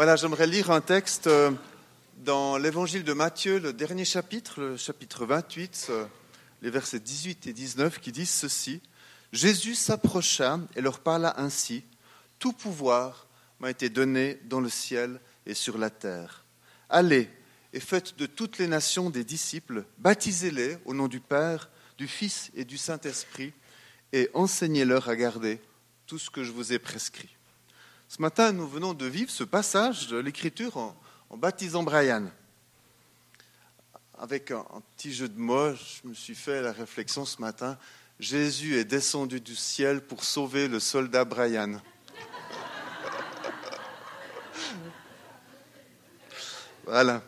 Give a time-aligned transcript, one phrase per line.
[0.00, 1.50] Voilà, j'aimerais lire un texte euh,
[2.24, 6.06] dans l'évangile de Matthieu, le dernier chapitre, le chapitre 28, euh,
[6.62, 8.80] les versets 18 et 19, qui disent ceci.
[9.34, 11.84] Jésus s'approcha et leur parla ainsi.
[12.38, 13.26] Tout pouvoir
[13.58, 16.46] m'a été donné dans le ciel et sur la terre.
[16.88, 17.28] Allez
[17.74, 22.50] et faites de toutes les nations des disciples, baptisez-les au nom du Père, du Fils
[22.54, 23.52] et du Saint-Esprit,
[24.14, 25.60] et enseignez-leur à garder
[26.06, 27.36] tout ce que je vous ai prescrit.
[28.12, 30.96] Ce matin, nous venons de vivre ce passage de l'Écriture en,
[31.36, 32.28] baptisant Brian.
[34.18, 37.78] Avec un, un, petit jeu de mots, je me suis fait la réflexion ce matin.
[38.18, 41.74] Jésus est descendu du ciel pour sauver le soldat Brian.
[46.84, 47.22] voilà.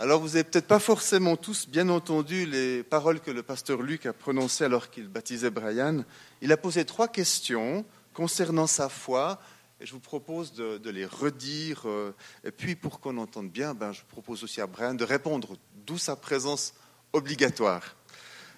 [0.00, 4.06] Alors vous n'avez peut-être pas forcément tous bien entendu les paroles que le pasteur Luc
[4.06, 6.02] a prononcées alors qu'il baptisait Brian.
[6.42, 9.40] Il a posé trois questions concernant sa foi
[9.80, 11.82] et je vous propose de, les redire.
[11.86, 12.14] Euh,
[12.44, 15.96] et puis pour qu'on entende bien, ben, je propose aussi à Brian de répondre, d'où
[15.96, 16.74] sa présence
[17.14, 17.96] obligatoire.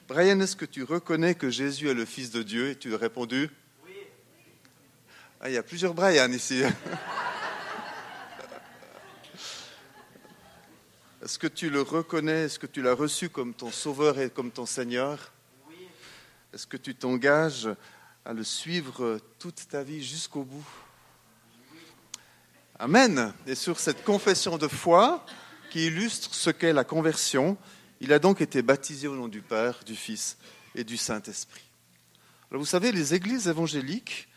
[0.09, 2.99] Brian, est-ce que tu reconnais que Jésus est le Fils de Dieu Et tu as
[2.99, 3.49] répondu?
[3.87, 3.93] Oui.
[5.41, 6.63] Ah, il y a plusieurs Brian ici.
[11.23, 12.47] Est-ce que tu le reconnais?
[12.47, 15.33] Est-ce que tu l'as reçu comme ton sauveur et comme ton Seigneur?
[15.69, 15.87] Oui.
[16.53, 17.69] Est-ce que tu t'engages
[18.25, 20.67] à le suivre toute ta vie jusqu'au bout.
[22.79, 23.33] Amen.
[23.47, 25.25] Et sur cette confession de foi
[25.71, 27.57] qui illustre ce qu'est la conversion,
[28.01, 30.37] il a donc été baptisé au nom du Père, du Fils
[30.75, 31.65] et du Saint-Esprit.
[32.51, 34.29] Alors vous savez, les églises évangéliques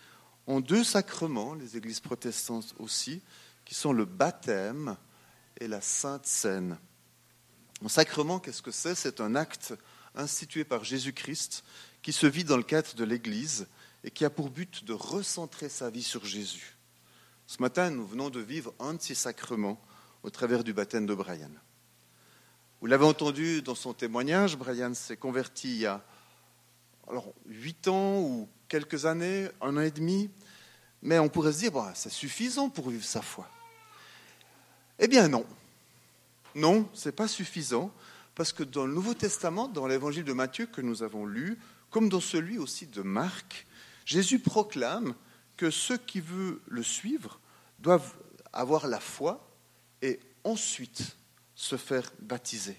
[0.47, 3.21] ont deux sacrements, les églises protestantes aussi,
[3.65, 4.95] qui sont le baptême
[5.59, 6.77] et la Sainte Seine.
[7.83, 8.95] Un sacrement, qu'est-ce que c'est?
[8.95, 9.73] C'est un acte
[10.15, 11.63] institué par Jésus-Christ
[12.05, 13.65] qui se vit dans le cadre de l'Église
[14.03, 16.75] et qui a pour but de recentrer sa vie sur Jésus.
[17.47, 19.81] Ce matin, nous venons de vivre un de ces sacrements
[20.21, 21.49] au travers du baptême de Brian.
[22.79, 26.05] Vous l'avez entendu dans son témoignage, Brian s'est converti il y a
[27.09, 30.29] alors, 8 ans ou quelques années, un an et demi,
[31.01, 33.49] mais on pourrait se dire, bah, c'est suffisant pour vivre sa foi.
[34.99, 35.43] Eh bien non.
[36.53, 37.91] Non, ce n'est pas suffisant,
[38.35, 41.57] parce que dans le Nouveau Testament, dans l'évangile de Matthieu que nous avons lu,
[41.95, 43.65] comme dans celui aussi de Marc,
[44.03, 45.15] Jésus proclame
[45.55, 47.39] que ceux qui veulent le suivre
[47.79, 48.17] doivent
[48.51, 49.49] avoir la foi
[50.01, 51.15] et ensuite
[51.55, 52.75] se faire baptiser.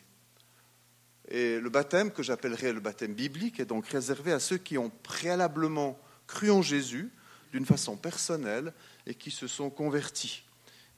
[1.28, 4.90] Et le baptême, que j'appellerais le baptême biblique, est donc réservé à ceux qui ont
[5.02, 7.10] préalablement cru en Jésus
[7.52, 8.74] d'une façon personnelle
[9.06, 10.42] et qui se sont convertis.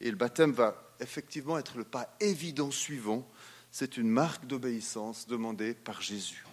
[0.01, 3.31] Et le baptême va effectivement être le pas évident suivant.
[3.71, 6.48] C'est une marque d'obéissance demandée par Jésus.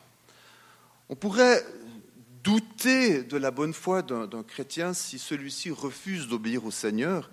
[1.09, 1.63] On pourrait
[2.43, 7.29] douter de la bonne foi d'un chrétien si celui-ci refuse d'obéir au Seigneur,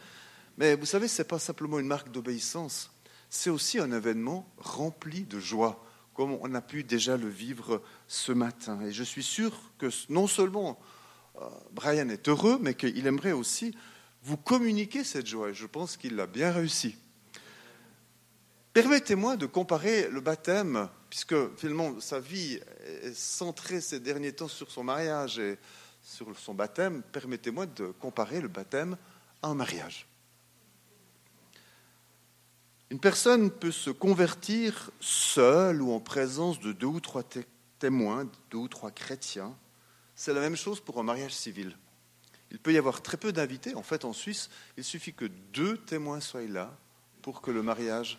[0.59, 2.91] mais vous savez, ce n'est pas simplement une marque d'obéissance,
[3.31, 5.85] c'est aussi un événement rempli de joie,
[6.15, 8.79] comme on a pu déjà le vivre ce matin.
[8.83, 10.79] Et je suis sûr que non seulement
[11.41, 13.75] euh, Brian est heureux, mais qu'il aimerait aussi
[14.23, 15.51] vous communiquer cette joie.
[15.51, 16.97] Et je pense qu'il l'a bien réussi.
[18.73, 24.71] Permettez-moi de comparer le baptême, puisque finalement sa vie est centrée ces derniers temps sur
[24.71, 25.59] son mariage et
[26.03, 27.03] sur son baptême.
[27.13, 28.97] Permettez-moi de comparer le baptême
[29.43, 30.07] à un mariage.
[32.91, 37.25] Une personne peut se convertir seule ou en présence de deux ou trois
[37.79, 39.55] témoins, deux ou trois chrétiens.
[40.15, 41.77] C'est la même chose pour un mariage civil.
[42.51, 43.75] Il peut y avoir très peu d'invités.
[43.75, 46.77] En fait, en Suisse, il suffit que deux témoins soient là
[47.23, 48.19] pour que le mariage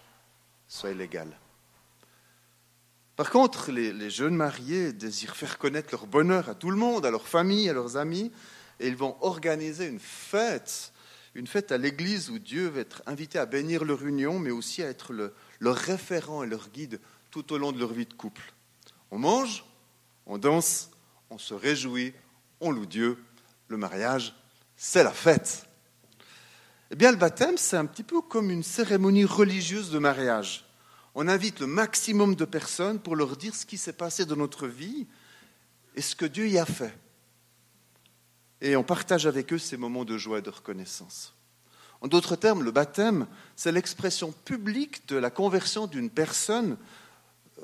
[0.67, 1.27] soit légal.
[3.15, 7.11] Par contre, les, jeunes mariés désirent faire connaître leur bonheur à tout le monde, à
[7.11, 8.31] leur famille, à leurs amis,
[8.79, 10.91] et ils vont organiser une fête,
[11.35, 14.81] une fête à l'église où Dieu va être invité à bénir leur union, mais aussi
[14.81, 15.13] à être
[15.59, 18.53] leur référent et leur guide tout au long de leur vie de couple.
[19.11, 19.63] On mange,
[20.25, 20.89] on danse,
[21.29, 22.13] on se réjouit,
[22.59, 23.23] on loue Dieu,
[23.67, 24.35] le mariage,
[24.75, 25.67] c'est la fête.
[26.91, 30.65] Eh bien, le baptême, c'est un petit peu comme une cérémonie religieuse de mariage.
[31.15, 34.67] On invite le maximum de personnes pour leur dire ce qui s'est passé dans notre
[34.67, 35.07] vie
[35.95, 36.97] et ce que Dieu y a fait.
[38.61, 41.33] Et on partage avec eux ces moments de joie et de reconnaissance.
[42.01, 46.77] En d'autres termes, le baptême, c'est l'expression publique de la conversion d'une personne,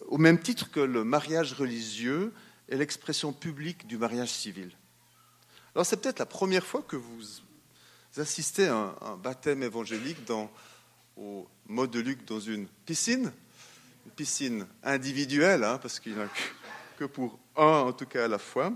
[0.07, 2.33] au même titre que le mariage religieux
[2.69, 4.71] est l'expression publique du mariage civil.
[5.75, 7.21] Alors c'est peut-être la première fois que vous
[8.17, 10.17] assistez à un, baptême évangélique
[11.15, 13.31] au mode de Luc dans une piscine,
[14.05, 16.29] une piscine individuelle, hein, parce qu'il n'y en a
[16.97, 18.73] que pour un en tout cas à la fois.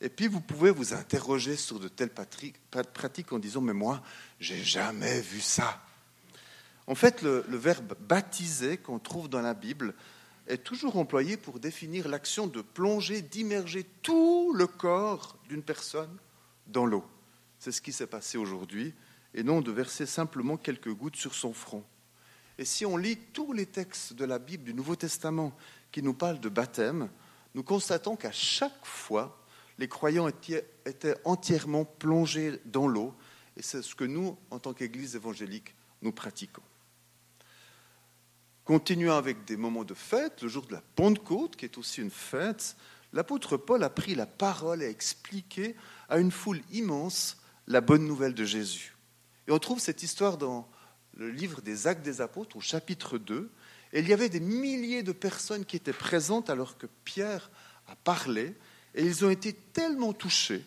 [0.00, 4.02] Et puis vous pouvez vous interroger sur de telles pratiques en disant Mais moi,
[4.38, 5.82] j'ai jamais vu ça.
[6.86, 9.94] En fait, le verbe baptiser qu'on trouve dans la Bible
[10.46, 16.16] est toujours employé pour définir l'action de plonger, d'immerger tout le corps d'une personne
[16.66, 17.04] dans l'eau.
[17.60, 18.94] C'est ce qui s'est passé aujourd'hui,
[19.34, 21.84] et non de verser simplement quelques gouttes sur son front.
[22.56, 25.54] Et si on lit tous les textes de la Bible du Nouveau Testament
[25.92, 27.10] qui nous parlent de baptême,
[27.54, 29.44] nous constatons qu'à chaque fois,
[29.76, 33.14] les croyants étaient entièrement plongés dans l'eau,
[33.58, 36.62] et c'est ce que nous, en tant qu'Église évangélique, nous pratiquons.
[38.64, 42.10] Continuant avec des moments de fête, le jour de la Pentecôte, qui est aussi une
[42.10, 42.74] fête,
[43.12, 45.76] l'apôtre Paul a pris la parole et a expliqué
[46.08, 47.36] à une foule immense
[47.70, 48.96] la bonne nouvelle de Jésus.
[49.46, 50.68] Et on trouve cette histoire dans
[51.14, 53.48] le livre des Actes des Apôtres au chapitre 2.
[53.92, 57.48] Et il y avait des milliers de personnes qui étaient présentes alors que Pierre
[57.86, 58.56] a parlé,
[58.96, 60.64] et ils ont été tellement touchés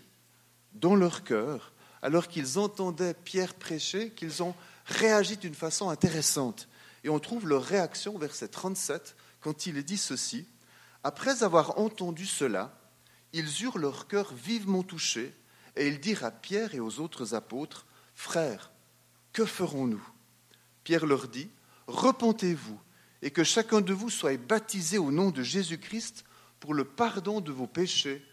[0.76, 6.70] dans leur cœur, alors qu'ils entendaient Pierre prêcher, qu'ils ont réagi d'une façon intéressante.
[7.04, 10.48] Et on trouve leur réaction, verset 37, quand il est dit ceci.
[11.04, 12.78] Après avoir entendu cela,
[13.34, 15.34] ils eurent leur cœur vivement touché,
[15.76, 17.86] et ils dirent à Pierre et aux autres apôtres,
[18.16, 18.72] Frères,
[19.32, 20.06] que ferons-nous?
[20.84, 21.50] Pierre leur dit,
[21.88, 22.80] Repentez-vous,
[23.22, 26.26] et que chacun de vous soit baptisé au nom de Jésus-Christ
[26.60, 28.24] pour le pardon de vos péchés,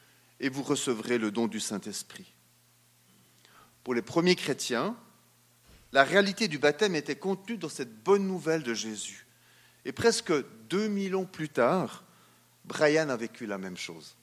[0.40, 2.32] et vous recevrez le don du Saint-Esprit.
[3.84, 4.96] Pour les premiers chrétiens,
[5.92, 9.26] la réalité du baptême était contenue dans cette bonne nouvelle de Jésus.
[9.84, 10.32] Et presque
[10.68, 12.04] 2000 ans plus tard,
[12.64, 14.16] Brian a vécu la même chose.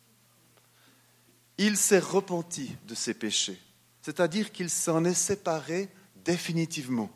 [1.57, 3.59] Il s'est repenti de ses péchés,
[4.01, 5.89] c'est-à-dire qu'il s'en est séparé
[6.23, 7.09] définitivement.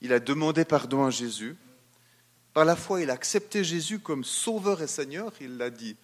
[0.00, 1.56] Il a demandé pardon à Jésus.
[2.52, 5.32] Par la foi, il a accepté Jésus comme sauveur et Seigneur.
[5.40, 5.96] Il l'a dit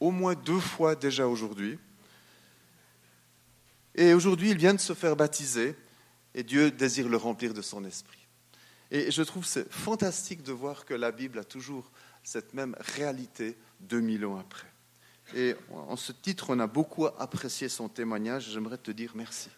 [0.00, 1.78] au moins deux fois déjà aujourd'hui.
[3.94, 5.74] Et aujourd'hui, il vient de se faire baptiser
[6.34, 8.26] et Dieu désire le remplir de son esprit.
[8.90, 11.90] Et je trouve c'est fantastique de voir que la Bible a toujours
[12.22, 14.68] cette même réalité 2000 ans après.
[15.34, 18.50] Et en ce titre, on a beaucoup apprécié son témoignage.
[18.50, 19.50] J'aimerais te dire merci.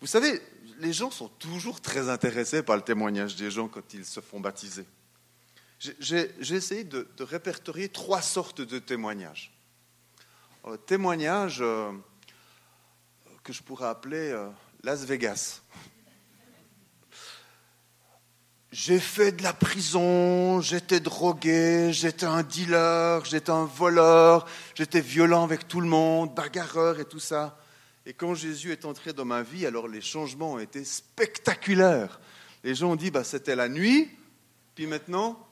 [0.00, 0.42] Vous savez,
[0.80, 4.40] les gens sont toujours très intéressés par le témoignage des gens quand ils se font
[4.40, 4.84] baptiser.
[5.78, 9.52] J'ai essayé de, répertorier trois sortes de témoignages.
[10.66, 11.90] Le témoignage euh,
[13.42, 14.48] que je pourrais appeler euh,
[14.84, 15.62] Las Vegas.
[18.72, 25.44] J'ai fait de la prison, j'étais drogué, j'étais un dealer, j'étais un voleur, j'étais violent
[25.44, 27.60] avec tout le monde, bagarreur et tout ça.
[28.06, 32.18] Et quand Jésus est entré dans ma vie, alors les changements ont été spectaculaires.
[32.64, 34.08] Les gens ont dit, bah, c'était la nuit,
[34.74, 35.46] puis maintenant,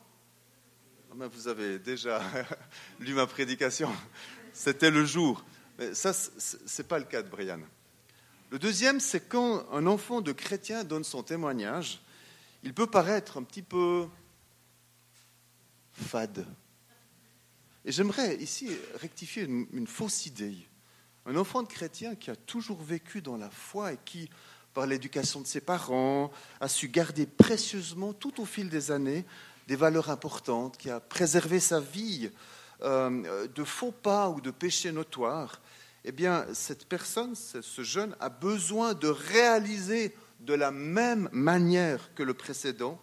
[1.11, 2.23] ah, vous avez déjà
[3.01, 3.91] lu ma prédication,
[4.55, 5.45] c'était le jour.
[5.79, 7.61] Mais ça, ce n'est pas le cas de Brian.
[8.49, 12.01] Le deuxième, c'est quand un enfant de chrétien donne son témoignage,
[12.63, 14.07] il peut paraître un petit peu
[15.93, 16.47] fade.
[17.85, 18.71] Et j'aimerais ici
[19.01, 20.57] rectifier une, fausse idée.
[21.27, 24.29] Un enfant de chrétien qui a toujours vécu dans la foi et qui,
[24.75, 26.31] par l'éducation de ses parents,
[26.61, 29.25] a su garder précieusement tout au fil des années
[29.67, 32.31] des valeurs importantes, qui a préservé sa vie
[32.83, 35.61] euh, de faux pas ou de péchés notoires,
[36.05, 42.23] eh bien, cette personne, ce jeune, a besoin de réaliser de la même manière que
[42.23, 43.01] le précédent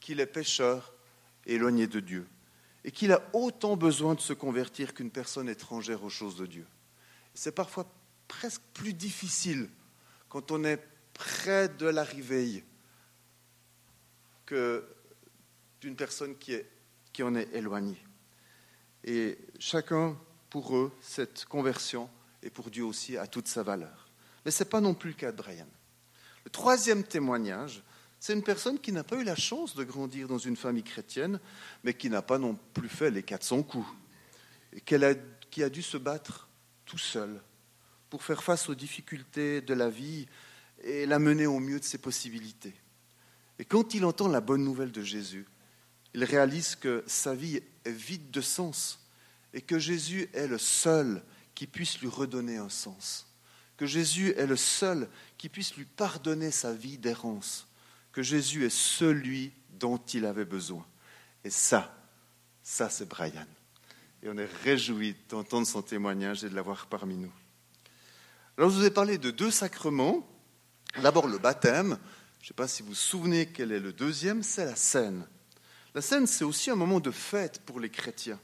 [0.00, 0.94] qu'il est pécheur
[1.46, 2.26] éloigné de Dieu
[2.84, 6.66] et qu'il a autant besoin de se convertir qu'une personne étrangère aux choses de Dieu.
[7.34, 7.90] C'est parfois
[8.26, 9.68] presque plus difficile
[10.28, 10.82] quand on est
[11.14, 12.64] près de l'arrivée
[14.46, 14.84] que
[15.80, 16.56] d'une personne qui,
[17.12, 18.02] qui en est éloignée.
[19.04, 20.16] Et chacun,
[20.50, 22.08] pour eux, cette conversion
[22.42, 24.10] et pour Dieu aussi a toute sa valeur.
[24.44, 25.66] Mais ce n'est pas non plus le cas de Brian.
[26.48, 27.82] Le troisième témoignage,
[28.18, 31.40] c'est une personne qui n'a pas eu la chance de grandir dans une famille chrétienne,
[31.84, 33.86] mais qui n'a pas non plus fait les 400 coups,
[34.72, 36.48] et qui a dû se battre
[36.86, 37.42] tout seul
[38.08, 40.26] pour faire face aux difficultés de la vie
[40.82, 42.74] et la mener au mieux de ses possibilités.
[43.58, 45.46] Et quand il entend la bonne nouvelle de Jésus,
[46.14, 49.06] il réalise que sa vie est vide de sens
[49.52, 51.22] et que Jésus est le seul
[51.54, 53.27] qui puisse lui redonner un sens,
[53.78, 55.08] que Jésus est le seul
[55.38, 57.66] qui puisse lui pardonner sa vie d'errance,
[58.12, 60.84] que Jésus est celui dont il avait besoin.
[61.44, 61.96] Et ça,
[62.62, 63.46] ça c'est Brian.
[64.22, 67.32] Et on est réjouis d'entendre son témoignage et de l'avoir parmi nous.
[68.58, 70.28] Alors je vous ai parlé de deux sacrements.
[71.00, 71.96] D'abord le baptême.
[72.40, 75.24] Je ne sais pas si vous vous souvenez quel est le deuxième, c'est la scène.
[75.94, 78.40] La scène, c'est aussi un moment de fête pour les chrétiens.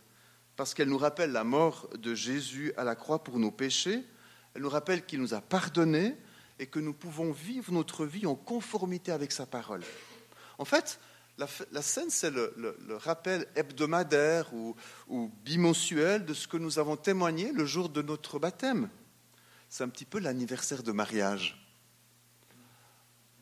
[0.56, 4.04] parce qu'elle nous rappelle la mort de Jésus à la croix pour nos péchés,
[4.54, 6.16] elle nous rappelle qu'il nous a pardonnés
[6.58, 9.82] et que nous pouvons vivre notre vie en conformité avec sa parole.
[10.58, 11.00] En fait,
[11.36, 14.76] la, scène, c'est le, rappel hebdomadaire ou,
[15.08, 18.88] ou, bimensuel de ce que nous avons témoigné le jour de notre baptême.
[19.68, 21.60] C'est un petit peu l'anniversaire de mariage,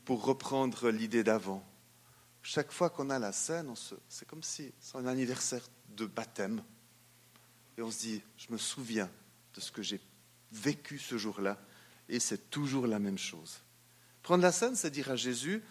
[0.07, 1.63] pour reprendre l'idée d'avant.
[2.43, 3.73] Chaque fois qu'on a la scène,
[4.09, 6.63] c'est comme si c'est un anniversaire de baptême.
[7.77, 9.11] Et on se dit, je me souviens
[9.55, 10.01] de ce que j'ai
[10.53, 11.59] vécu ce jour-là,
[12.09, 13.61] et c'est toujours la même chose.
[14.23, 15.63] Prendre la scène, c'est dire à Jésus,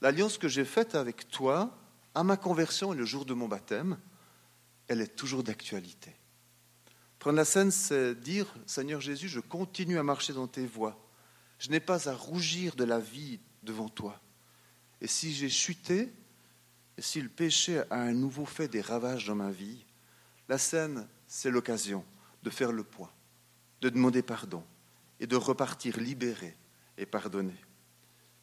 [0.00, 1.76] l'alliance que j'ai faite avec toi
[2.14, 3.98] à ma conversion et le jour de mon baptême,
[4.88, 6.16] elle est toujours d'actualité.
[7.18, 10.98] Prendre la scène, c'est dire, Seigneur Jésus, je continue à marcher dans tes voies.
[11.58, 14.20] Je n'ai pas à rougir de la vie devant toi.
[15.02, 16.12] Et si j'ai chuté,
[16.96, 19.84] et si le péché a à nouveau fait des ravages dans ma vie,
[20.48, 22.04] la scène, c'est l'occasion
[22.42, 23.10] de faire le point,
[23.80, 24.62] de demander pardon
[25.20, 26.56] et de repartir libéré
[26.98, 27.54] et pardonné.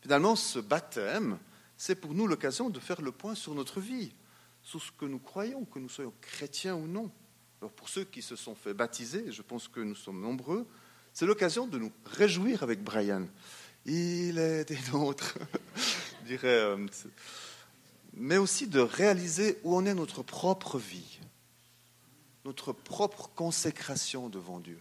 [0.01, 1.37] Finalement, ce baptême,
[1.75, 4.13] c'est pour nous l'occasion de faire le point sur notre vie,
[4.61, 7.11] sur ce que nous croyons, que nous soyons chrétiens ou non.
[7.61, 10.67] Alors pour ceux qui se sont fait baptiser, je pense que nous sommes nombreux,
[11.13, 13.25] c'est l'occasion de nous réjouir avec Brian.
[13.85, 15.37] Il est des nôtres,
[16.25, 16.47] dirais.
[16.47, 16.87] Euh,
[18.13, 21.19] mais aussi de réaliser où en est notre propre vie,
[22.45, 24.79] notre propre consécration devant Dieu.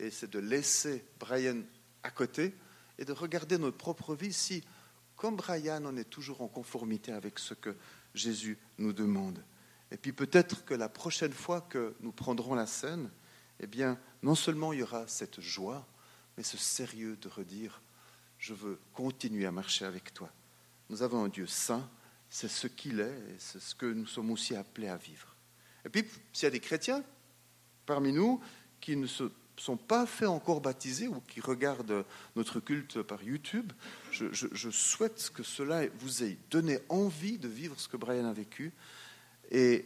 [0.00, 1.60] Et c'est de laisser Brian
[2.02, 2.54] à côté
[2.98, 4.64] et de regarder notre propre vie si,
[5.14, 7.76] comme Brian, on est toujours en conformité avec ce que
[8.14, 9.44] Jésus nous demande.
[9.90, 13.10] Et puis peut-être que la prochaine fois que nous prendrons la scène,
[13.58, 15.86] eh bien, non seulement il y aura cette joie,
[16.36, 17.82] mais ce sérieux de redire,
[18.38, 20.32] je veux continuer à marcher avec toi.
[20.88, 21.86] Nous avons un Dieu saint,
[22.30, 25.36] c'est ce qu'il est, et c'est ce que nous sommes aussi appelés à vivre.
[25.84, 27.04] Et puis, s'il y a des chrétiens
[27.84, 28.40] parmi nous
[28.80, 29.24] qui ne se
[29.60, 32.04] sont pas fait encore baptiser ou qui regardent
[32.36, 33.72] notre culte par YouTube,
[34.10, 38.32] je, je souhaite que cela vous ait donné envie de vivre ce que Brian a
[38.32, 38.72] vécu
[39.50, 39.84] et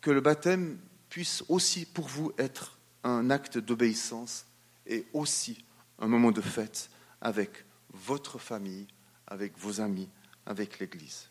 [0.00, 0.78] que le baptême
[1.08, 4.46] puisse aussi pour vous être un acte d'obéissance
[4.86, 5.64] et aussi
[5.98, 6.90] un moment de fête
[7.20, 8.86] avec votre famille,
[9.26, 10.08] avec vos amis,
[10.44, 11.28] avec l'Église.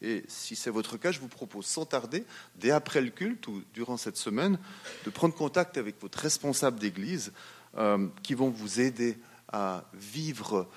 [0.00, 2.24] Et si c'est votre cas, je vous propose sans tarder,
[2.56, 4.58] dès après le culte ou durant cette semaine,
[5.04, 7.32] de prendre contact avec votre responsable d'Église
[7.76, 9.18] euh, qui vont vous aider
[9.52, 10.68] à vivre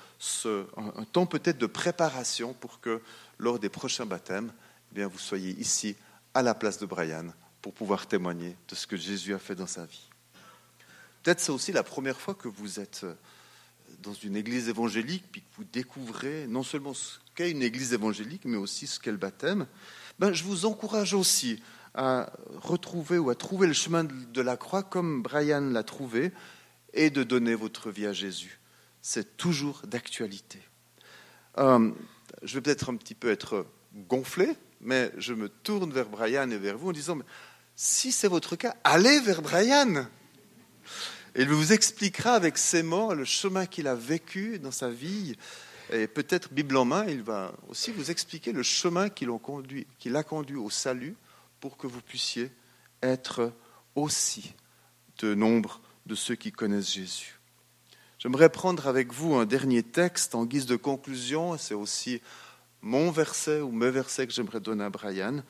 [0.77, 3.01] un, temps peut-être de préparation pour que
[3.37, 4.51] lors des prochains baptêmes,
[4.91, 5.95] eh bien, vous soyez ici
[6.33, 7.27] à la place de Brian
[7.61, 10.09] pour pouvoir témoigner de ce que Jésus a fait dans sa vie.
[11.21, 13.13] Peut-être c'est aussi la première fois que vous êtes euh,
[14.01, 18.45] dans une église évangélique, puis que vous découvrez non seulement ce qu'est une église évangélique,
[18.45, 19.67] mais aussi ce qu'est le baptême.
[20.19, 21.61] Ben, je vous encourage aussi
[21.93, 26.31] à retrouver ou à trouver le chemin de la croix comme Brian l'a trouvé
[26.93, 28.59] et de donner votre vie à Jésus.
[29.01, 30.59] C'est toujours d'actualité.
[31.57, 31.91] Euh,
[32.43, 36.57] je vais peut-être un petit peu être gonflé, mais je me tourne vers Brian et
[36.57, 37.17] vers vous en disant,
[37.75, 40.05] si c'est votre cas, allez vers Brian.
[41.35, 45.35] Il vous expliquera avec ses mots le chemin qu'il a vécu dans sa vie.
[45.91, 50.55] Et peut-être, Bible en main, il va aussi vous expliquer le chemin qu'il a conduit,
[50.55, 51.17] au salut
[51.59, 52.49] pour que vous puissiez
[53.03, 53.51] être
[53.95, 54.53] aussi
[55.17, 57.39] de nombre de ceux qui connaissent Jésus.
[58.19, 61.57] J'aimerais prendre avec vous un dernier texte en guise de conclusion.
[61.57, 62.21] C'est aussi
[62.81, 65.43] mon verset ou mes versets que j'aimerais donner à Brian.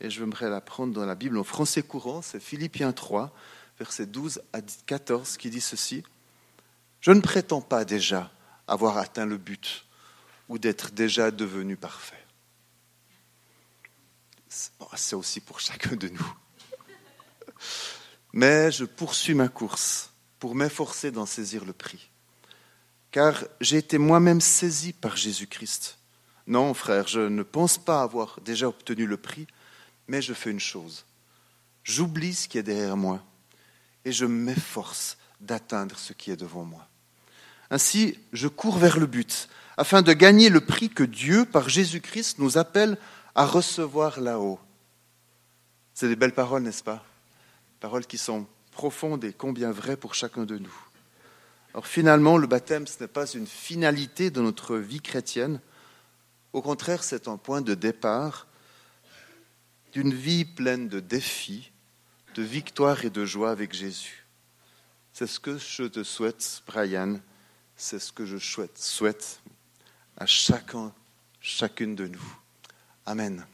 [0.00, 2.22] Et j'aimerais la prendre dans la Bible en français courant.
[2.22, 3.34] C'est Philippiens 3,
[3.80, 6.04] versets 12 à 14, qui dit ceci.
[7.00, 8.30] Je ne prétends pas déjà
[8.68, 9.87] avoir atteint le but
[10.48, 12.24] ou d'être déjà devenu parfait.
[14.48, 16.34] C'est aussi pour chacun de nous.
[18.32, 22.10] Mais je poursuis ma course pour m'efforcer d'en saisir le prix.
[23.10, 25.98] Car j'ai été moi-même saisi par Jésus-Christ.
[26.46, 29.46] Non, frère, je ne pense pas avoir déjà obtenu le prix,
[30.08, 31.04] mais je fais une chose.
[31.84, 33.22] J'oublie ce qui est derrière moi
[34.04, 36.86] et je m'efforce d'atteindre ce qui est devant moi.
[37.70, 42.40] Ainsi, je cours vers le but, afin de gagner le prix que Dieu, par Jésus-Christ,
[42.40, 42.98] nous appelle
[43.36, 44.58] à recevoir là-haut.
[45.94, 47.04] C'est des belles paroles, n'est-ce pas?
[47.78, 50.74] Paroles qui sont profondes et combien vraies pour chacun de nous.
[51.74, 55.60] Alors finalement, le baptême, ce n'est pas une finalité de notre vie chrétienne.
[56.52, 58.48] Au contraire, c'est un point de départ
[59.92, 61.70] d'une vie pleine de défis,
[62.34, 64.26] de victoire et de joie avec Jésus.
[65.12, 67.20] C'est ce que je te souhaite, Brian.
[67.76, 69.40] C'est ce que je souhaite, souhaite
[70.18, 70.92] à chacun,
[71.40, 72.38] chacune de nous.
[73.06, 73.46] Amen.